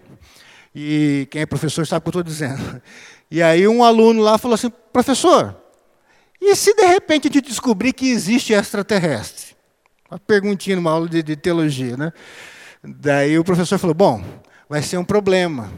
[0.74, 2.82] E quem é professor sabe o que eu estou dizendo.
[3.31, 5.55] E aí um aluno lá falou assim, professor,
[6.39, 9.55] e se de repente a gente descobrir que existe extraterrestre?
[10.09, 12.11] Uma perguntinha numa aula de, de teologia, né?
[12.83, 14.21] Daí o professor falou, bom,
[14.67, 15.71] vai ser um problema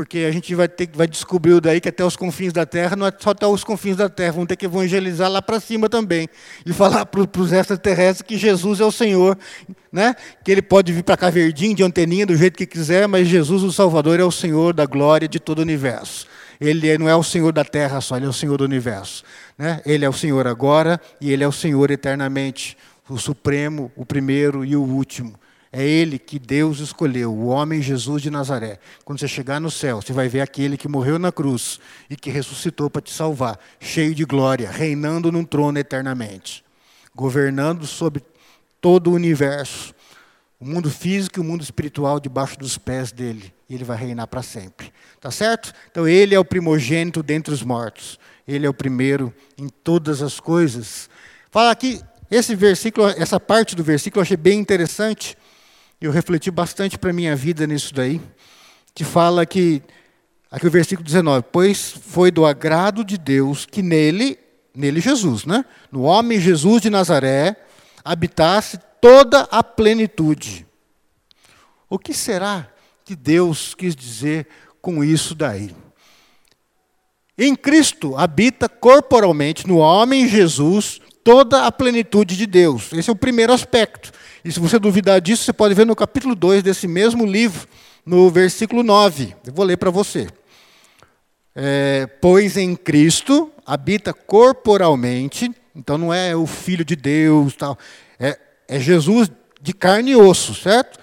[0.00, 3.06] porque a gente vai ter vai descobrir daí que até os confins da Terra não
[3.06, 6.26] é só até os confins da Terra, vão ter que evangelizar lá para cima também
[6.64, 9.36] e falar para os extraterrestres que Jesus é o Senhor,
[9.92, 10.14] né?
[10.42, 13.62] Que ele pode vir para cá verdinho, de anteninha, do jeito que quiser, mas Jesus,
[13.62, 16.26] o Salvador, é o Senhor da glória de todo o universo.
[16.60, 19.24] Ele não é o Senhor da Terra só, ele é o Senhor do universo,
[19.56, 19.80] né?
[19.86, 22.76] Ele é o Senhor agora e ele é o Senhor eternamente,
[23.08, 25.34] o supremo, o primeiro e o último.
[25.72, 28.78] É ele que Deus escolheu, o homem Jesus de Nazaré.
[29.04, 31.78] Quando você chegar no céu, você vai ver aquele que morreu na cruz
[32.10, 36.64] e que ressuscitou para te salvar, cheio de glória, reinando num trono eternamente,
[37.14, 38.22] governando sobre
[38.80, 39.94] todo o universo,
[40.60, 43.52] o mundo físico e o mundo espiritual debaixo dos pés dele.
[43.68, 44.92] E ele vai reinar para sempre.
[45.20, 45.72] Tá certo?
[45.90, 48.18] Então ele é o primogênito dentre os mortos.
[48.46, 51.08] Ele é o primeiro em todas as coisas.
[51.50, 55.36] Fala aqui, esse versículo, essa parte do versículo eu achei bem interessante
[56.00, 58.20] eu refleti bastante para a minha vida nisso daí,
[58.94, 59.82] que fala que,
[60.50, 64.38] aqui o versículo 19, pois foi do agrado de Deus que nele,
[64.74, 65.62] nele Jesus, né?
[65.92, 67.54] no homem Jesus de Nazaré,
[68.02, 70.66] habitasse toda a plenitude.
[71.88, 72.68] O que será
[73.04, 74.46] que Deus quis dizer
[74.80, 75.74] com isso daí?
[77.36, 82.92] Em Cristo habita corporalmente, no homem Jesus, toda a plenitude de Deus.
[82.92, 84.12] Esse é o primeiro aspecto.
[84.44, 87.66] E se você duvidar disso, você pode ver no capítulo 2 desse mesmo livro,
[88.04, 89.34] no versículo 9.
[89.46, 90.28] Eu vou ler para você.
[91.54, 97.76] É, pois em Cristo habita corporalmente, então não é o Filho de Deus, tal,
[98.18, 98.38] é,
[98.70, 99.28] é Jesus
[99.60, 101.00] de carne e osso, certo?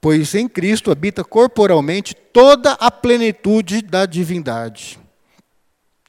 [0.00, 4.98] Pois em Cristo habita corporalmente toda a plenitude da divindade.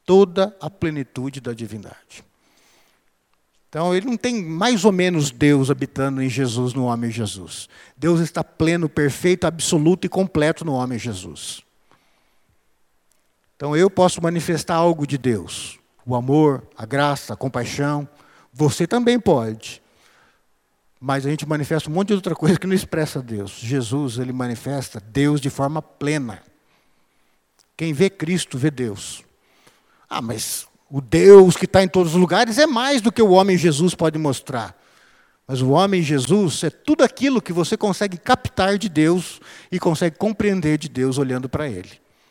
[0.06, 2.24] Toda a plenitude da divindade.
[3.68, 7.68] Então, ele não tem mais ou menos Deus habitando em Jesus, no homem Jesus.
[7.94, 11.62] Deus está pleno, perfeito, absoluto e completo no homem Jesus.
[13.54, 18.08] Então, eu posso manifestar algo de Deus: o amor, a graça, a compaixão.
[18.50, 19.81] Você também pode.
[21.04, 23.58] Mas a gente manifesta um monte de outra coisa que não expressa Deus.
[23.58, 26.40] Jesus, ele manifesta Deus de forma plena.
[27.76, 29.24] Quem vê Cristo, vê Deus.
[30.08, 33.30] Ah, mas o Deus que está em todos os lugares é mais do que o
[33.30, 34.80] homem Jesus pode mostrar.
[35.44, 39.40] Mas o homem Jesus é tudo aquilo que você consegue captar de Deus
[39.72, 41.90] e consegue compreender de Deus olhando para Ele.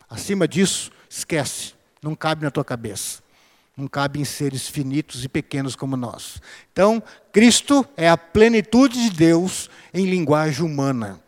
[0.10, 3.21] Acima disso, esquece, não cabe na tua cabeça.
[3.82, 6.40] Não cabe em seres finitos e pequenos como nós.
[6.72, 7.02] Então,
[7.34, 11.20] Cristo é a plenitude de Deus em linguagem humana.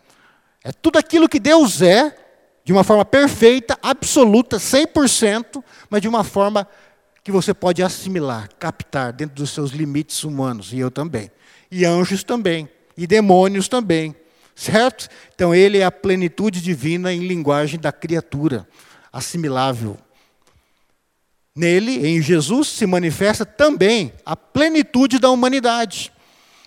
[0.63, 2.15] É tudo aquilo que Deus é,
[2.63, 6.67] de uma forma perfeita, absoluta, 100%, mas de uma forma
[7.23, 11.31] que você pode assimilar, captar dentro dos seus limites humanos, e eu também.
[11.71, 14.15] E anjos também, e demônios também,
[14.53, 15.09] certo?
[15.33, 18.67] Então ele é a plenitude divina em linguagem da criatura,
[19.11, 19.97] assimilável.
[21.55, 26.11] Nele, em Jesus, se manifesta também a plenitude da humanidade.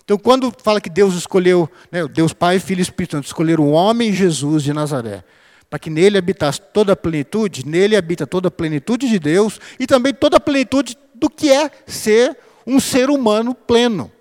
[0.04, 3.72] Então, quando fala que Deus escolheu, né, Deus Pai, Filho e Espírito Santo, escolheram o
[3.72, 5.24] homem Jesus de Nazaré,
[5.68, 9.86] para que nele habitasse toda a plenitude, nele habita toda a plenitude de Deus e
[9.86, 14.12] também toda a plenitude do que é ser um ser humano pleno.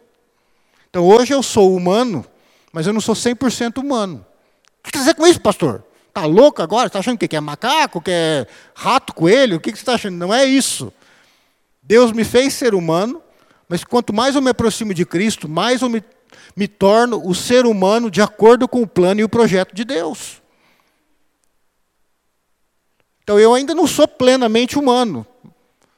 [0.89, 2.25] Então hoje eu sou humano,
[2.71, 4.25] mas eu não sou 100% humano.
[4.79, 5.83] O que quer dizer com isso, pastor?
[6.15, 6.87] Está louco agora?
[6.87, 9.57] Está achando que é macaco, que é rato, coelho?
[9.57, 10.15] O que você está achando?
[10.15, 10.93] Não é isso.
[11.83, 13.21] Deus me fez ser humano,
[13.67, 16.01] mas quanto mais eu me aproximo de Cristo, mais eu me
[16.55, 20.41] me torno o ser humano de acordo com o plano e o projeto de Deus.
[23.23, 25.25] Então eu ainda não sou plenamente humano,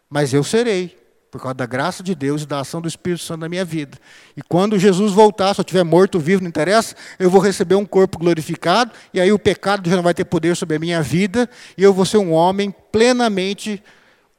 [0.09, 0.96] mas eu serei,
[1.31, 3.97] por causa da graça de Deus e da ação do Espírito Santo na minha vida.
[4.35, 7.85] E quando Jesus voltar, se eu estiver morto vivo, não interessa, eu vou receber um
[7.85, 11.49] corpo glorificado, e aí o pecado já não vai ter poder sobre a minha vida,
[11.77, 13.83] e eu vou ser um homem plenamente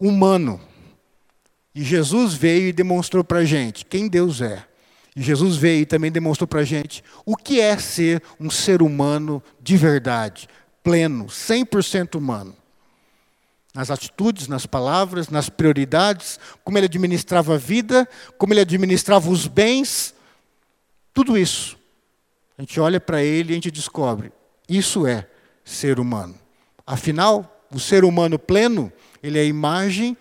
[0.01, 0.61] humano.
[1.75, 4.65] E Jesus veio e demonstrou para a gente quem Deus é.
[5.15, 8.83] E Jesus veio e também demonstrou para a gente o que é ser um ser
[8.83, 10.49] humano de verdade,
[10.83, 12.57] pleno, 100% humano
[13.75, 19.47] nas atitudes, nas palavras, nas prioridades, como ele administrava a vida, como ele administrava os
[19.47, 20.15] bens,
[21.13, 21.79] tudo isso.
[22.57, 24.33] A gente olha para ele e a gente descobre,
[24.69, 25.29] isso é
[25.65, 26.35] ser humano.
[26.87, 30.17] Afinal, o ser humano pleno, ele é a imagem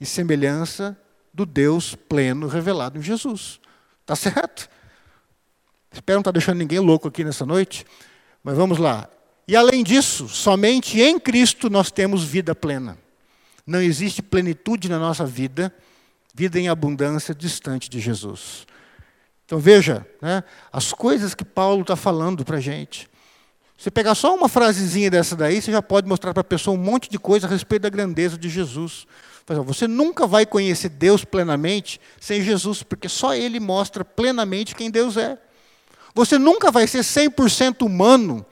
[0.00, 0.98] e semelhança
[1.32, 3.60] do Deus pleno revelado em Jesus.
[4.06, 4.68] Tá certo?
[5.92, 7.86] Espero não estar tá deixando ninguém louco aqui nessa noite,
[8.42, 9.08] mas vamos lá.
[9.46, 12.98] E além disso, somente em Cristo nós temos vida plena.
[13.66, 15.74] Não existe plenitude na nossa vida,
[16.34, 18.66] vida em abundância distante de Jesus.
[19.44, 23.08] Então veja, né, as coisas que Paulo está falando para a gente.
[23.76, 26.80] Você pegar só uma frasezinha dessa daí, você já pode mostrar para a pessoa um
[26.80, 29.06] monte de coisa a respeito da grandeza de Jesus.
[29.66, 35.18] Você nunca vai conhecer Deus plenamente sem Jesus, porque só Ele mostra plenamente quem Deus
[35.18, 35.36] é.
[36.14, 38.46] Você nunca vai ser 100% humano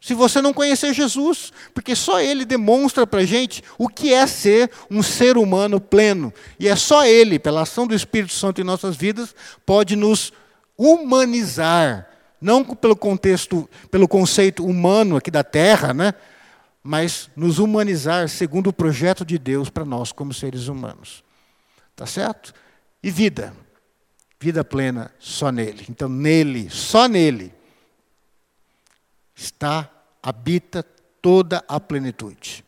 [0.00, 4.26] se você não conhecer Jesus, porque só Ele demonstra para a gente o que é
[4.26, 6.32] ser um ser humano pleno.
[6.58, 9.34] E é só Ele, pela ação do Espírito Santo em nossas vidas,
[9.66, 10.32] pode nos
[10.76, 12.08] humanizar.
[12.40, 16.14] Não pelo contexto, pelo conceito humano aqui da terra, né?
[16.82, 21.24] mas nos humanizar segundo o projeto de Deus para nós como seres humanos.
[21.94, 22.54] Tá certo?
[23.02, 23.52] E vida.
[24.40, 25.84] Vida plena só nele.
[25.90, 27.52] Então, nele, só nele,
[29.38, 29.88] está,
[30.20, 30.84] habita
[31.22, 32.64] toda a plenitude.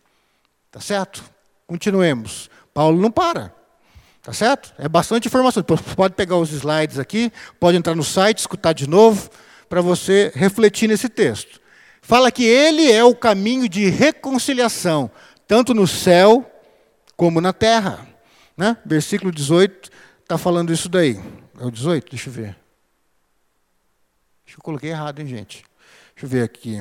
[0.70, 1.24] Tá certo?
[1.66, 2.48] Continuemos.
[2.72, 3.52] Paulo não para.
[4.22, 4.72] Tá certo?
[4.78, 5.62] É bastante informação.
[5.96, 9.28] Pode pegar os slides aqui, pode entrar no site, escutar de novo,
[9.68, 11.60] para você refletir nesse texto.
[12.00, 15.10] Fala que ele é o caminho de reconciliação,
[15.46, 16.48] tanto no céu
[17.16, 18.06] como na terra.
[18.56, 18.76] Né?
[18.84, 19.90] Versículo 18
[20.22, 21.20] está falando isso daí.
[21.58, 22.10] É o 18?
[22.10, 22.56] Deixa eu ver.
[24.46, 25.69] Acho que eu coloquei errado, hein, gente?
[26.20, 26.78] Deixa eu ver aqui.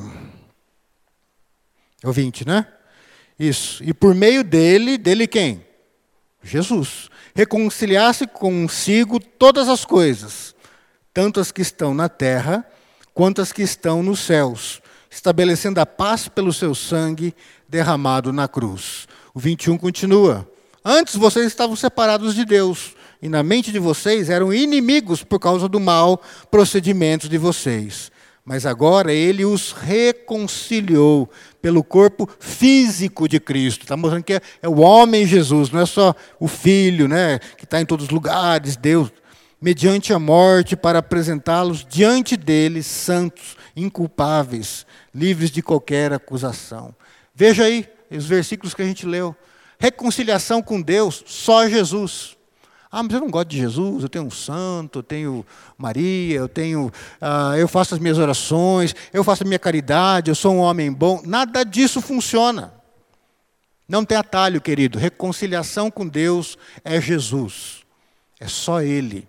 [2.04, 2.68] É o 20, né?
[3.40, 3.82] Isso.
[3.86, 5.66] E por meio dele, dele quem?
[6.44, 7.10] Jesus.
[7.34, 10.54] Reconciliasse consigo todas as coisas,
[11.14, 12.66] tanto as que estão na terra,
[13.14, 17.34] quanto as que estão nos céus, estabelecendo a paz pelo seu sangue
[17.66, 19.08] derramado na cruz.
[19.34, 20.46] O 21 continua.
[20.84, 25.70] Antes vocês estavam separados de Deus, e na mente de vocês eram inimigos por causa
[25.70, 26.22] do mau
[26.52, 28.12] procedimento de vocês
[28.50, 31.30] mas agora ele os reconciliou
[31.62, 33.84] pelo corpo físico de Cristo.
[33.84, 37.64] Está mostrando que é, é, o homem Jesus, não é só o Filho, né, que
[37.64, 39.12] está em todos os lugares, Deus,
[39.62, 44.84] mediante a morte, para apresentá-los diante dele, santos, inculpáveis,
[45.14, 46.96] livres de qualquer acusação.
[47.36, 49.36] Veja aí os versículos que a gente leu.
[49.78, 52.36] Reconciliação com Deus, só Jesus.
[52.92, 55.46] Ah, mas eu não gosto de Jesus, eu tenho um santo, eu tenho
[55.78, 60.36] Maria, eu tenho, ah, eu faço as minhas orações, eu faço a minha caridade, eu
[60.36, 61.22] sou um homem bom.
[61.24, 62.74] Nada disso funciona.
[63.88, 64.98] Não tem atalho, querido.
[64.98, 67.84] Reconciliação com Deus é Jesus.
[68.40, 69.28] É só Ele.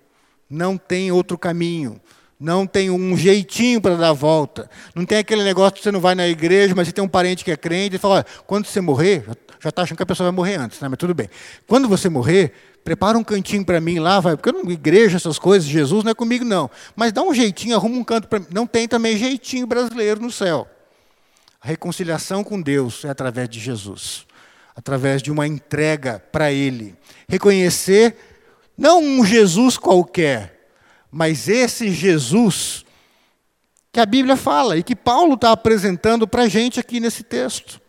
[0.49, 2.01] Não tem outro caminho.
[2.39, 4.71] Não tem um jeitinho para dar a volta.
[4.95, 7.45] Não tem aquele negócio que você não vai na igreja, mas você tem um parente
[7.45, 9.25] que é crente e fala: quando você morrer,
[9.61, 10.89] já está achando que a pessoa vai morrer antes, né?
[10.89, 11.29] mas tudo bem.
[11.67, 12.53] Quando você morrer,
[12.85, 16.13] prepara um cantinho para mim lá, vai, porque eu não igreja essas coisas, Jesus não
[16.13, 16.71] é comigo não.
[16.97, 18.47] Mas dá um jeitinho, arruma um canto para mim.
[18.51, 20.69] Não tem também jeitinho brasileiro no céu.
[21.61, 24.27] A reconciliação com Deus é através de Jesus,
[24.75, 26.97] através de uma entrega para Ele.
[27.29, 28.17] Reconhecer
[28.77, 30.71] não um Jesus qualquer,
[31.11, 32.85] mas esse Jesus
[33.93, 37.81] que a Bíblia fala e que Paulo está apresentando para a gente aqui nesse texto.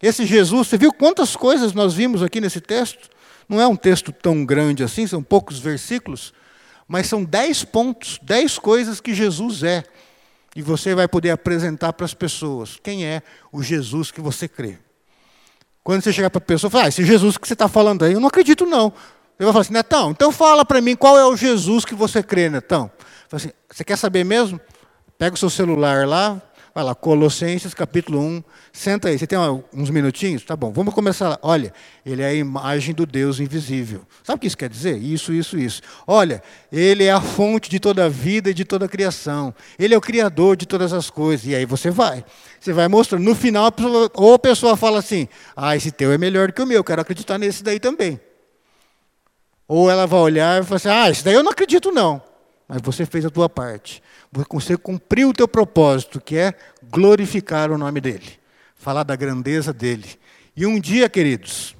[0.00, 3.10] Esse Jesus, você viu quantas coisas nós vimos aqui nesse texto?
[3.48, 6.32] Não é um texto tão grande assim, são poucos versículos,
[6.88, 9.84] mas são dez pontos, dez coisas que Jesus é.
[10.54, 13.22] E você vai poder apresentar para as pessoas quem é
[13.52, 14.78] o Jesus que você crê.
[15.84, 18.04] Quando você chegar para a pessoa e falar, ah, esse Jesus que você está falando
[18.04, 18.86] aí, eu não acredito não.
[19.38, 22.22] Ele vai falar assim, Netão, então fala para mim qual é o Jesus que você
[22.22, 22.90] crê, Netão.
[23.30, 24.58] Assim, você quer saber mesmo?
[25.18, 26.40] Pega o seu celular lá,
[26.76, 28.44] Vai lá, Colossenses capítulo 1.
[28.70, 29.38] Senta aí, você tem
[29.72, 30.44] uns minutinhos?
[30.44, 31.38] Tá bom, vamos começar.
[31.40, 31.72] Olha,
[32.04, 34.02] ele é a imagem do Deus invisível.
[34.22, 34.98] Sabe o que isso quer dizer?
[34.98, 35.80] Isso, isso, isso.
[36.06, 39.54] Olha, ele é a fonte de toda a vida e de toda a criação.
[39.78, 41.46] Ele é o criador de todas as coisas.
[41.46, 42.22] E aí você vai.
[42.60, 43.24] Você vai mostrando.
[43.24, 43.72] No final,
[44.12, 47.38] ou a pessoa fala assim: ah, esse teu é melhor que o meu, quero acreditar
[47.38, 48.20] nesse daí também.
[49.66, 52.20] Ou ela vai olhar e falar assim: ah, esse daí eu não acredito não.
[52.68, 54.02] Mas você fez a tua parte.
[54.48, 56.54] Você cumpriu o teu propósito, que é
[56.90, 58.38] glorificar o nome dele,
[58.74, 60.18] falar da grandeza dele.
[60.54, 61.74] E um dia, queridos,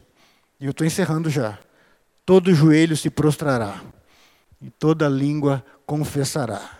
[0.60, 1.58] e eu estou encerrando já,
[2.24, 3.80] todo joelho se prostrará
[4.60, 6.76] e toda língua confessará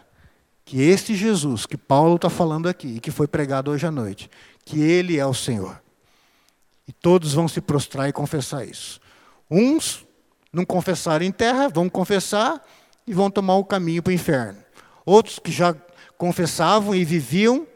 [0.65, 4.29] que este Jesus que Paulo está falando aqui e que foi pregado hoje à noite,
[4.65, 5.81] que ele é o Senhor.
[6.89, 9.01] E todos vão se prostrar e confessar isso.
[9.49, 10.05] Uns
[10.53, 12.61] não confessaram em terra, vão confessar
[13.07, 14.66] e vão tomar o caminho para o inferno.
[15.07, 15.75] Outros que já
[16.19, 17.67] confessavam e viviam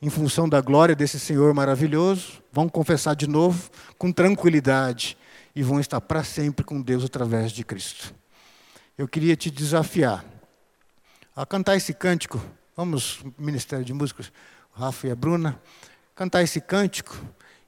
[0.00, 3.68] em função da glória desse Senhor maravilhoso, vão confessar de novo
[3.98, 5.16] com tranquilidade
[5.54, 8.14] e vão estar para sempre com Deus através de Cristo.
[8.96, 10.24] Eu queria te desafiar
[11.34, 12.40] a cantar esse cântico.
[12.76, 14.32] Vamos, Ministério de Músicos,
[14.72, 15.60] Rafa e a Bruna,
[16.14, 17.20] cantar esse cântico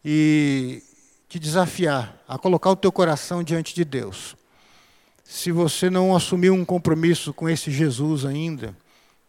[0.04, 0.82] e
[1.28, 4.36] te desafiar a colocar o teu coração diante de Deus.
[5.24, 8.74] Se você não assumiu um compromisso com esse Jesus ainda,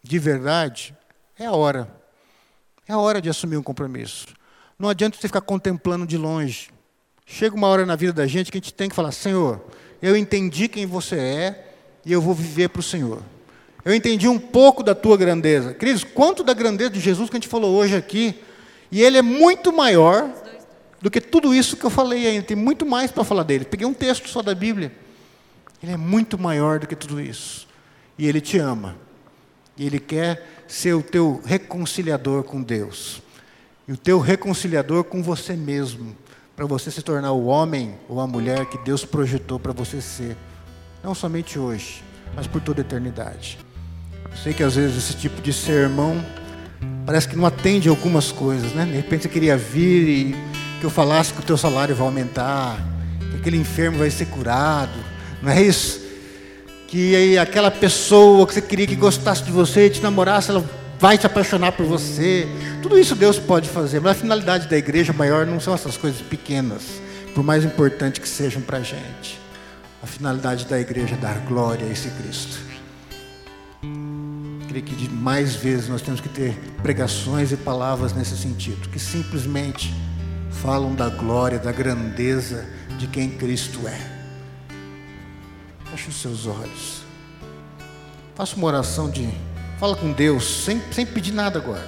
[0.03, 0.95] de verdade,
[1.37, 1.87] é a hora.
[2.87, 4.27] É a hora de assumir um compromisso.
[4.77, 6.69] Não adianta você ficar contemplando de longe.
[7.25, 9.61] Chega uma hora na vida da gente que a gente tem que falar: Senhor,
[10.01, 11.73] eu entendi quem você é
[12.05, 13.21] e eu vou viver para o Senhor.
[13.85, 15.73] Eu entendi um pouco da tua grandeza.
[15.73, 18.35] Queridos, quanto da grandeza de Jesus que a gente falou hoje aqui,
[18.91, 20.29] e ele é muito maior
[21.01, 22.45] do que tudo isso que eu falei ainda.
[22.45, 23.65] Tem muito mais para falar dele.
[23.65, 24.91] Peguei um texto só da Bíblia.
[25.81, 27.67] Ele é muito maior do que tudo isso.
[28.17, 28.95] E ele te ama.
[29.77, 33.21] Ele quer ser o teu reconciliador com Deus.
[33.87, 36.15] E o teu reconciliador com você mesmo.
[36.55, 40.37] Para você se tornar o homem ou a mulher que Deus projetou para você ser.
[41.03, 42.03] Não somente hoje,
[42.35, 43.57] mas por toda a eternidade.
[44.29, 46.23] Eu sei que às vezes esse tipo de sermão
[47.05, 48.85] parece que não atende algumas coisas, né?
[48.85, 50.35] De repente você queria vir e
[50.79, 52.77] que eu falasse que o teu salário vai aumentar,
[53.29, 54.97] que aquele enfermo vai ser curado.
[55.41, 56.00] Não é isso?
[56.91, 60.61] Que aquela pessoa que você queria que gostasse de você, te namorasse, ela
[60.99, 62.45] vai te apaixonar por você.
[62.83, 66.19] Tudo isso Deus pode fazer, mas a finalidade da igreja maior não são essas coisas
[66.19, 66.83] pequenas,
[67.33, 69.39] por mais importante que sejam para a gente.
[70.03, 72.59] A finalidade da igreja é dar glória a esse Cristo.
[74.67, 79.93] Creio que mais vezes nós temos que ter pregações e palavras nesse sentido, que simplesmente
[80.61, 82.65] falam da glória, da grandeza
[82.97, 84.10] de quem Cristo é.
[85.91, 87.01] Feche os seus olhos.
[88.33, 89.29] Faça uma oração de.
[89.77, 91.87] Fala com Deus, sem, sem pedir nada agora.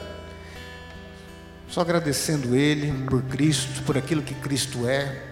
[1.69, 5.23] Só agradecendo Ele por Cristo, por aquilo que Cristo é.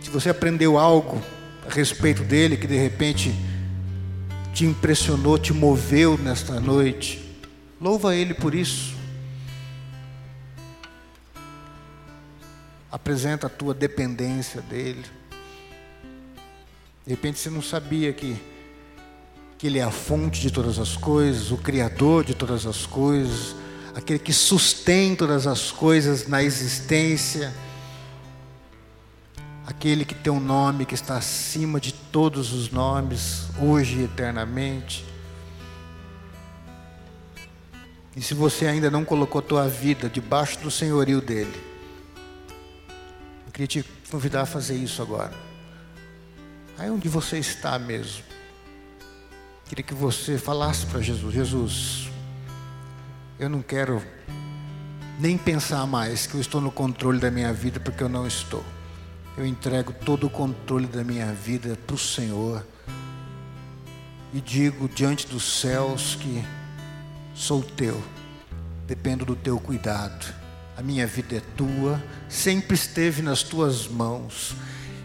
[0.00, 1.20] Se você aprendeu algo
[1.68, 3.34] a respeito dele que de repente
[4.54, 7.22] te impressionou, te moveu nesta noite,
[7.80, 8.96] louva Ele por isso.
[12.90, 15.04] Apresenta a tua dependência dele.
[17.08, 18.36] De repente você não sabia que,
[19.56, 23.56] que Ele é a fonte de todas as coisas, o Criador de todas as coisas,
[23.94, 27.50] aquele que sustém todas as coisas na existência,
[29.66, 35.02] aquele que tem um nome que está acima de todos os nomes, hoje e eternamente.
[38.14, 41.58] E se você ainda não colocou a tua vida debaixo do senhorio dele,
[43.46, 45.47] eu queria te convidar a fazer isso agora.
[46.78, 48.22] Aí onde você está mesmo.
[49.66, 52.10] Queria que você falasse para Jesus: Jesus,
[53.38, 54.00] eu não quero
[55.18, 58.64] nem pensar mais que eu estou no controle da minha vida, porque eu não estou.
[59.36, 62.64] Eu entrego todo o controle da minha vida para o Senhor
[64.32, 66.44] e digo diante dos céus que
[67.34, 68.02] sou teu,
[68.86, 70.32] dependo do teu cuidado.
[70.76, 74.54] A minha vida é tua, sempre esteve nas tuas mãos.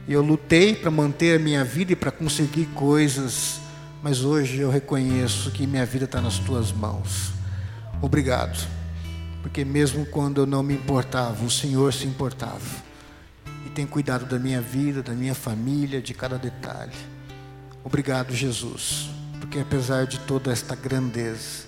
[0.08, 3.62] Eu lutei para manter a minha vida e para conseguir coisas,
[4.02, 7.32] mas hoje eu reconheço que minha vida está nas tuas mãos.
[8.02, 8.68] Obrigado,
[9.42, 12.84] porque mesmo quando eu não me importava, o Senhor se importava
[13.66, 16.92] e tem cuidado da minha vida, da minha família, de cada detalhe.
[17.82, 21.64] Obrigado, Jesus, porque apesar de toda esta grandeza,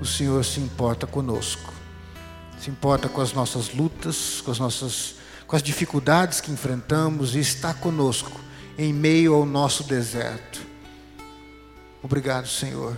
[0.00, 1.74] o Senhor se importa conosco,
[2.58, 5.16] se importa com as nossas lutas, com as nossas
[5.48, 8.38] com as dificuldades que enfrentamos e está conosco
[8.76, 10.60] em meio ao nosso deserto.
[12.02, 12.96] Obrigado, Senhor,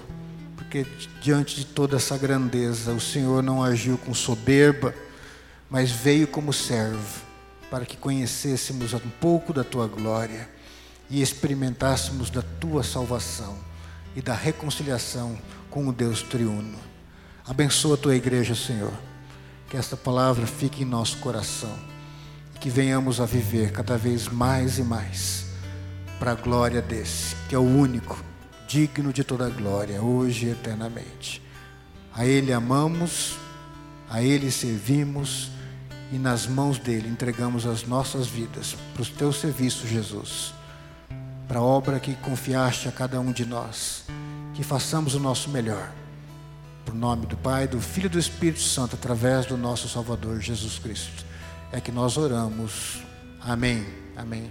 [0.56, 0.84] porque
[1.22, 4.92] diante de toda essa grandeza, o Senhor não agiu com soberba,
[5.70, 7.22] mas veio como servo,
[7.70, 10.50] para que conhecêssemos um pouco da tua glória
[11.08, 13.56] e experimentássemos da tua salvação
[14.16, 15.38] e da reconciliação
[15.70, 16.78] com o Deus triuno.
[17.46, 18.92] Abençoa a tua igreja, Senhor.
[19.68, 21.89] Que esta palavra fique em nosso coração
[22.60, 25.46] que venhamos a viver cada vez mais e mais
[26.18, 28.22] para a glória desse, que é o único
[28.68, 31.42] digno de toda glória, hoje e eternamente.
[32.14, 33.38] A Ele amamos,
[34.10, 35.50] a Ele servimos
[36.12, 40.52] e nas mãos dele entregamos as nossas vidas para os teus serviços, Jesus,
[41.48, 44.04] para a obra que confiaste a cada um de nós,
[44.52, 45.90] que façamos o nosso melhor.
[46.84, 50.78] Por nome do Pai, do Filho e do Espírito Santo, através do nosso Salvador Jesus
[50.78, 51.29] Cristo.
[51.72, 53.02] É que nós oramos.
[53.40, 53.86] Amém.
[54.16, 54.38] Amém.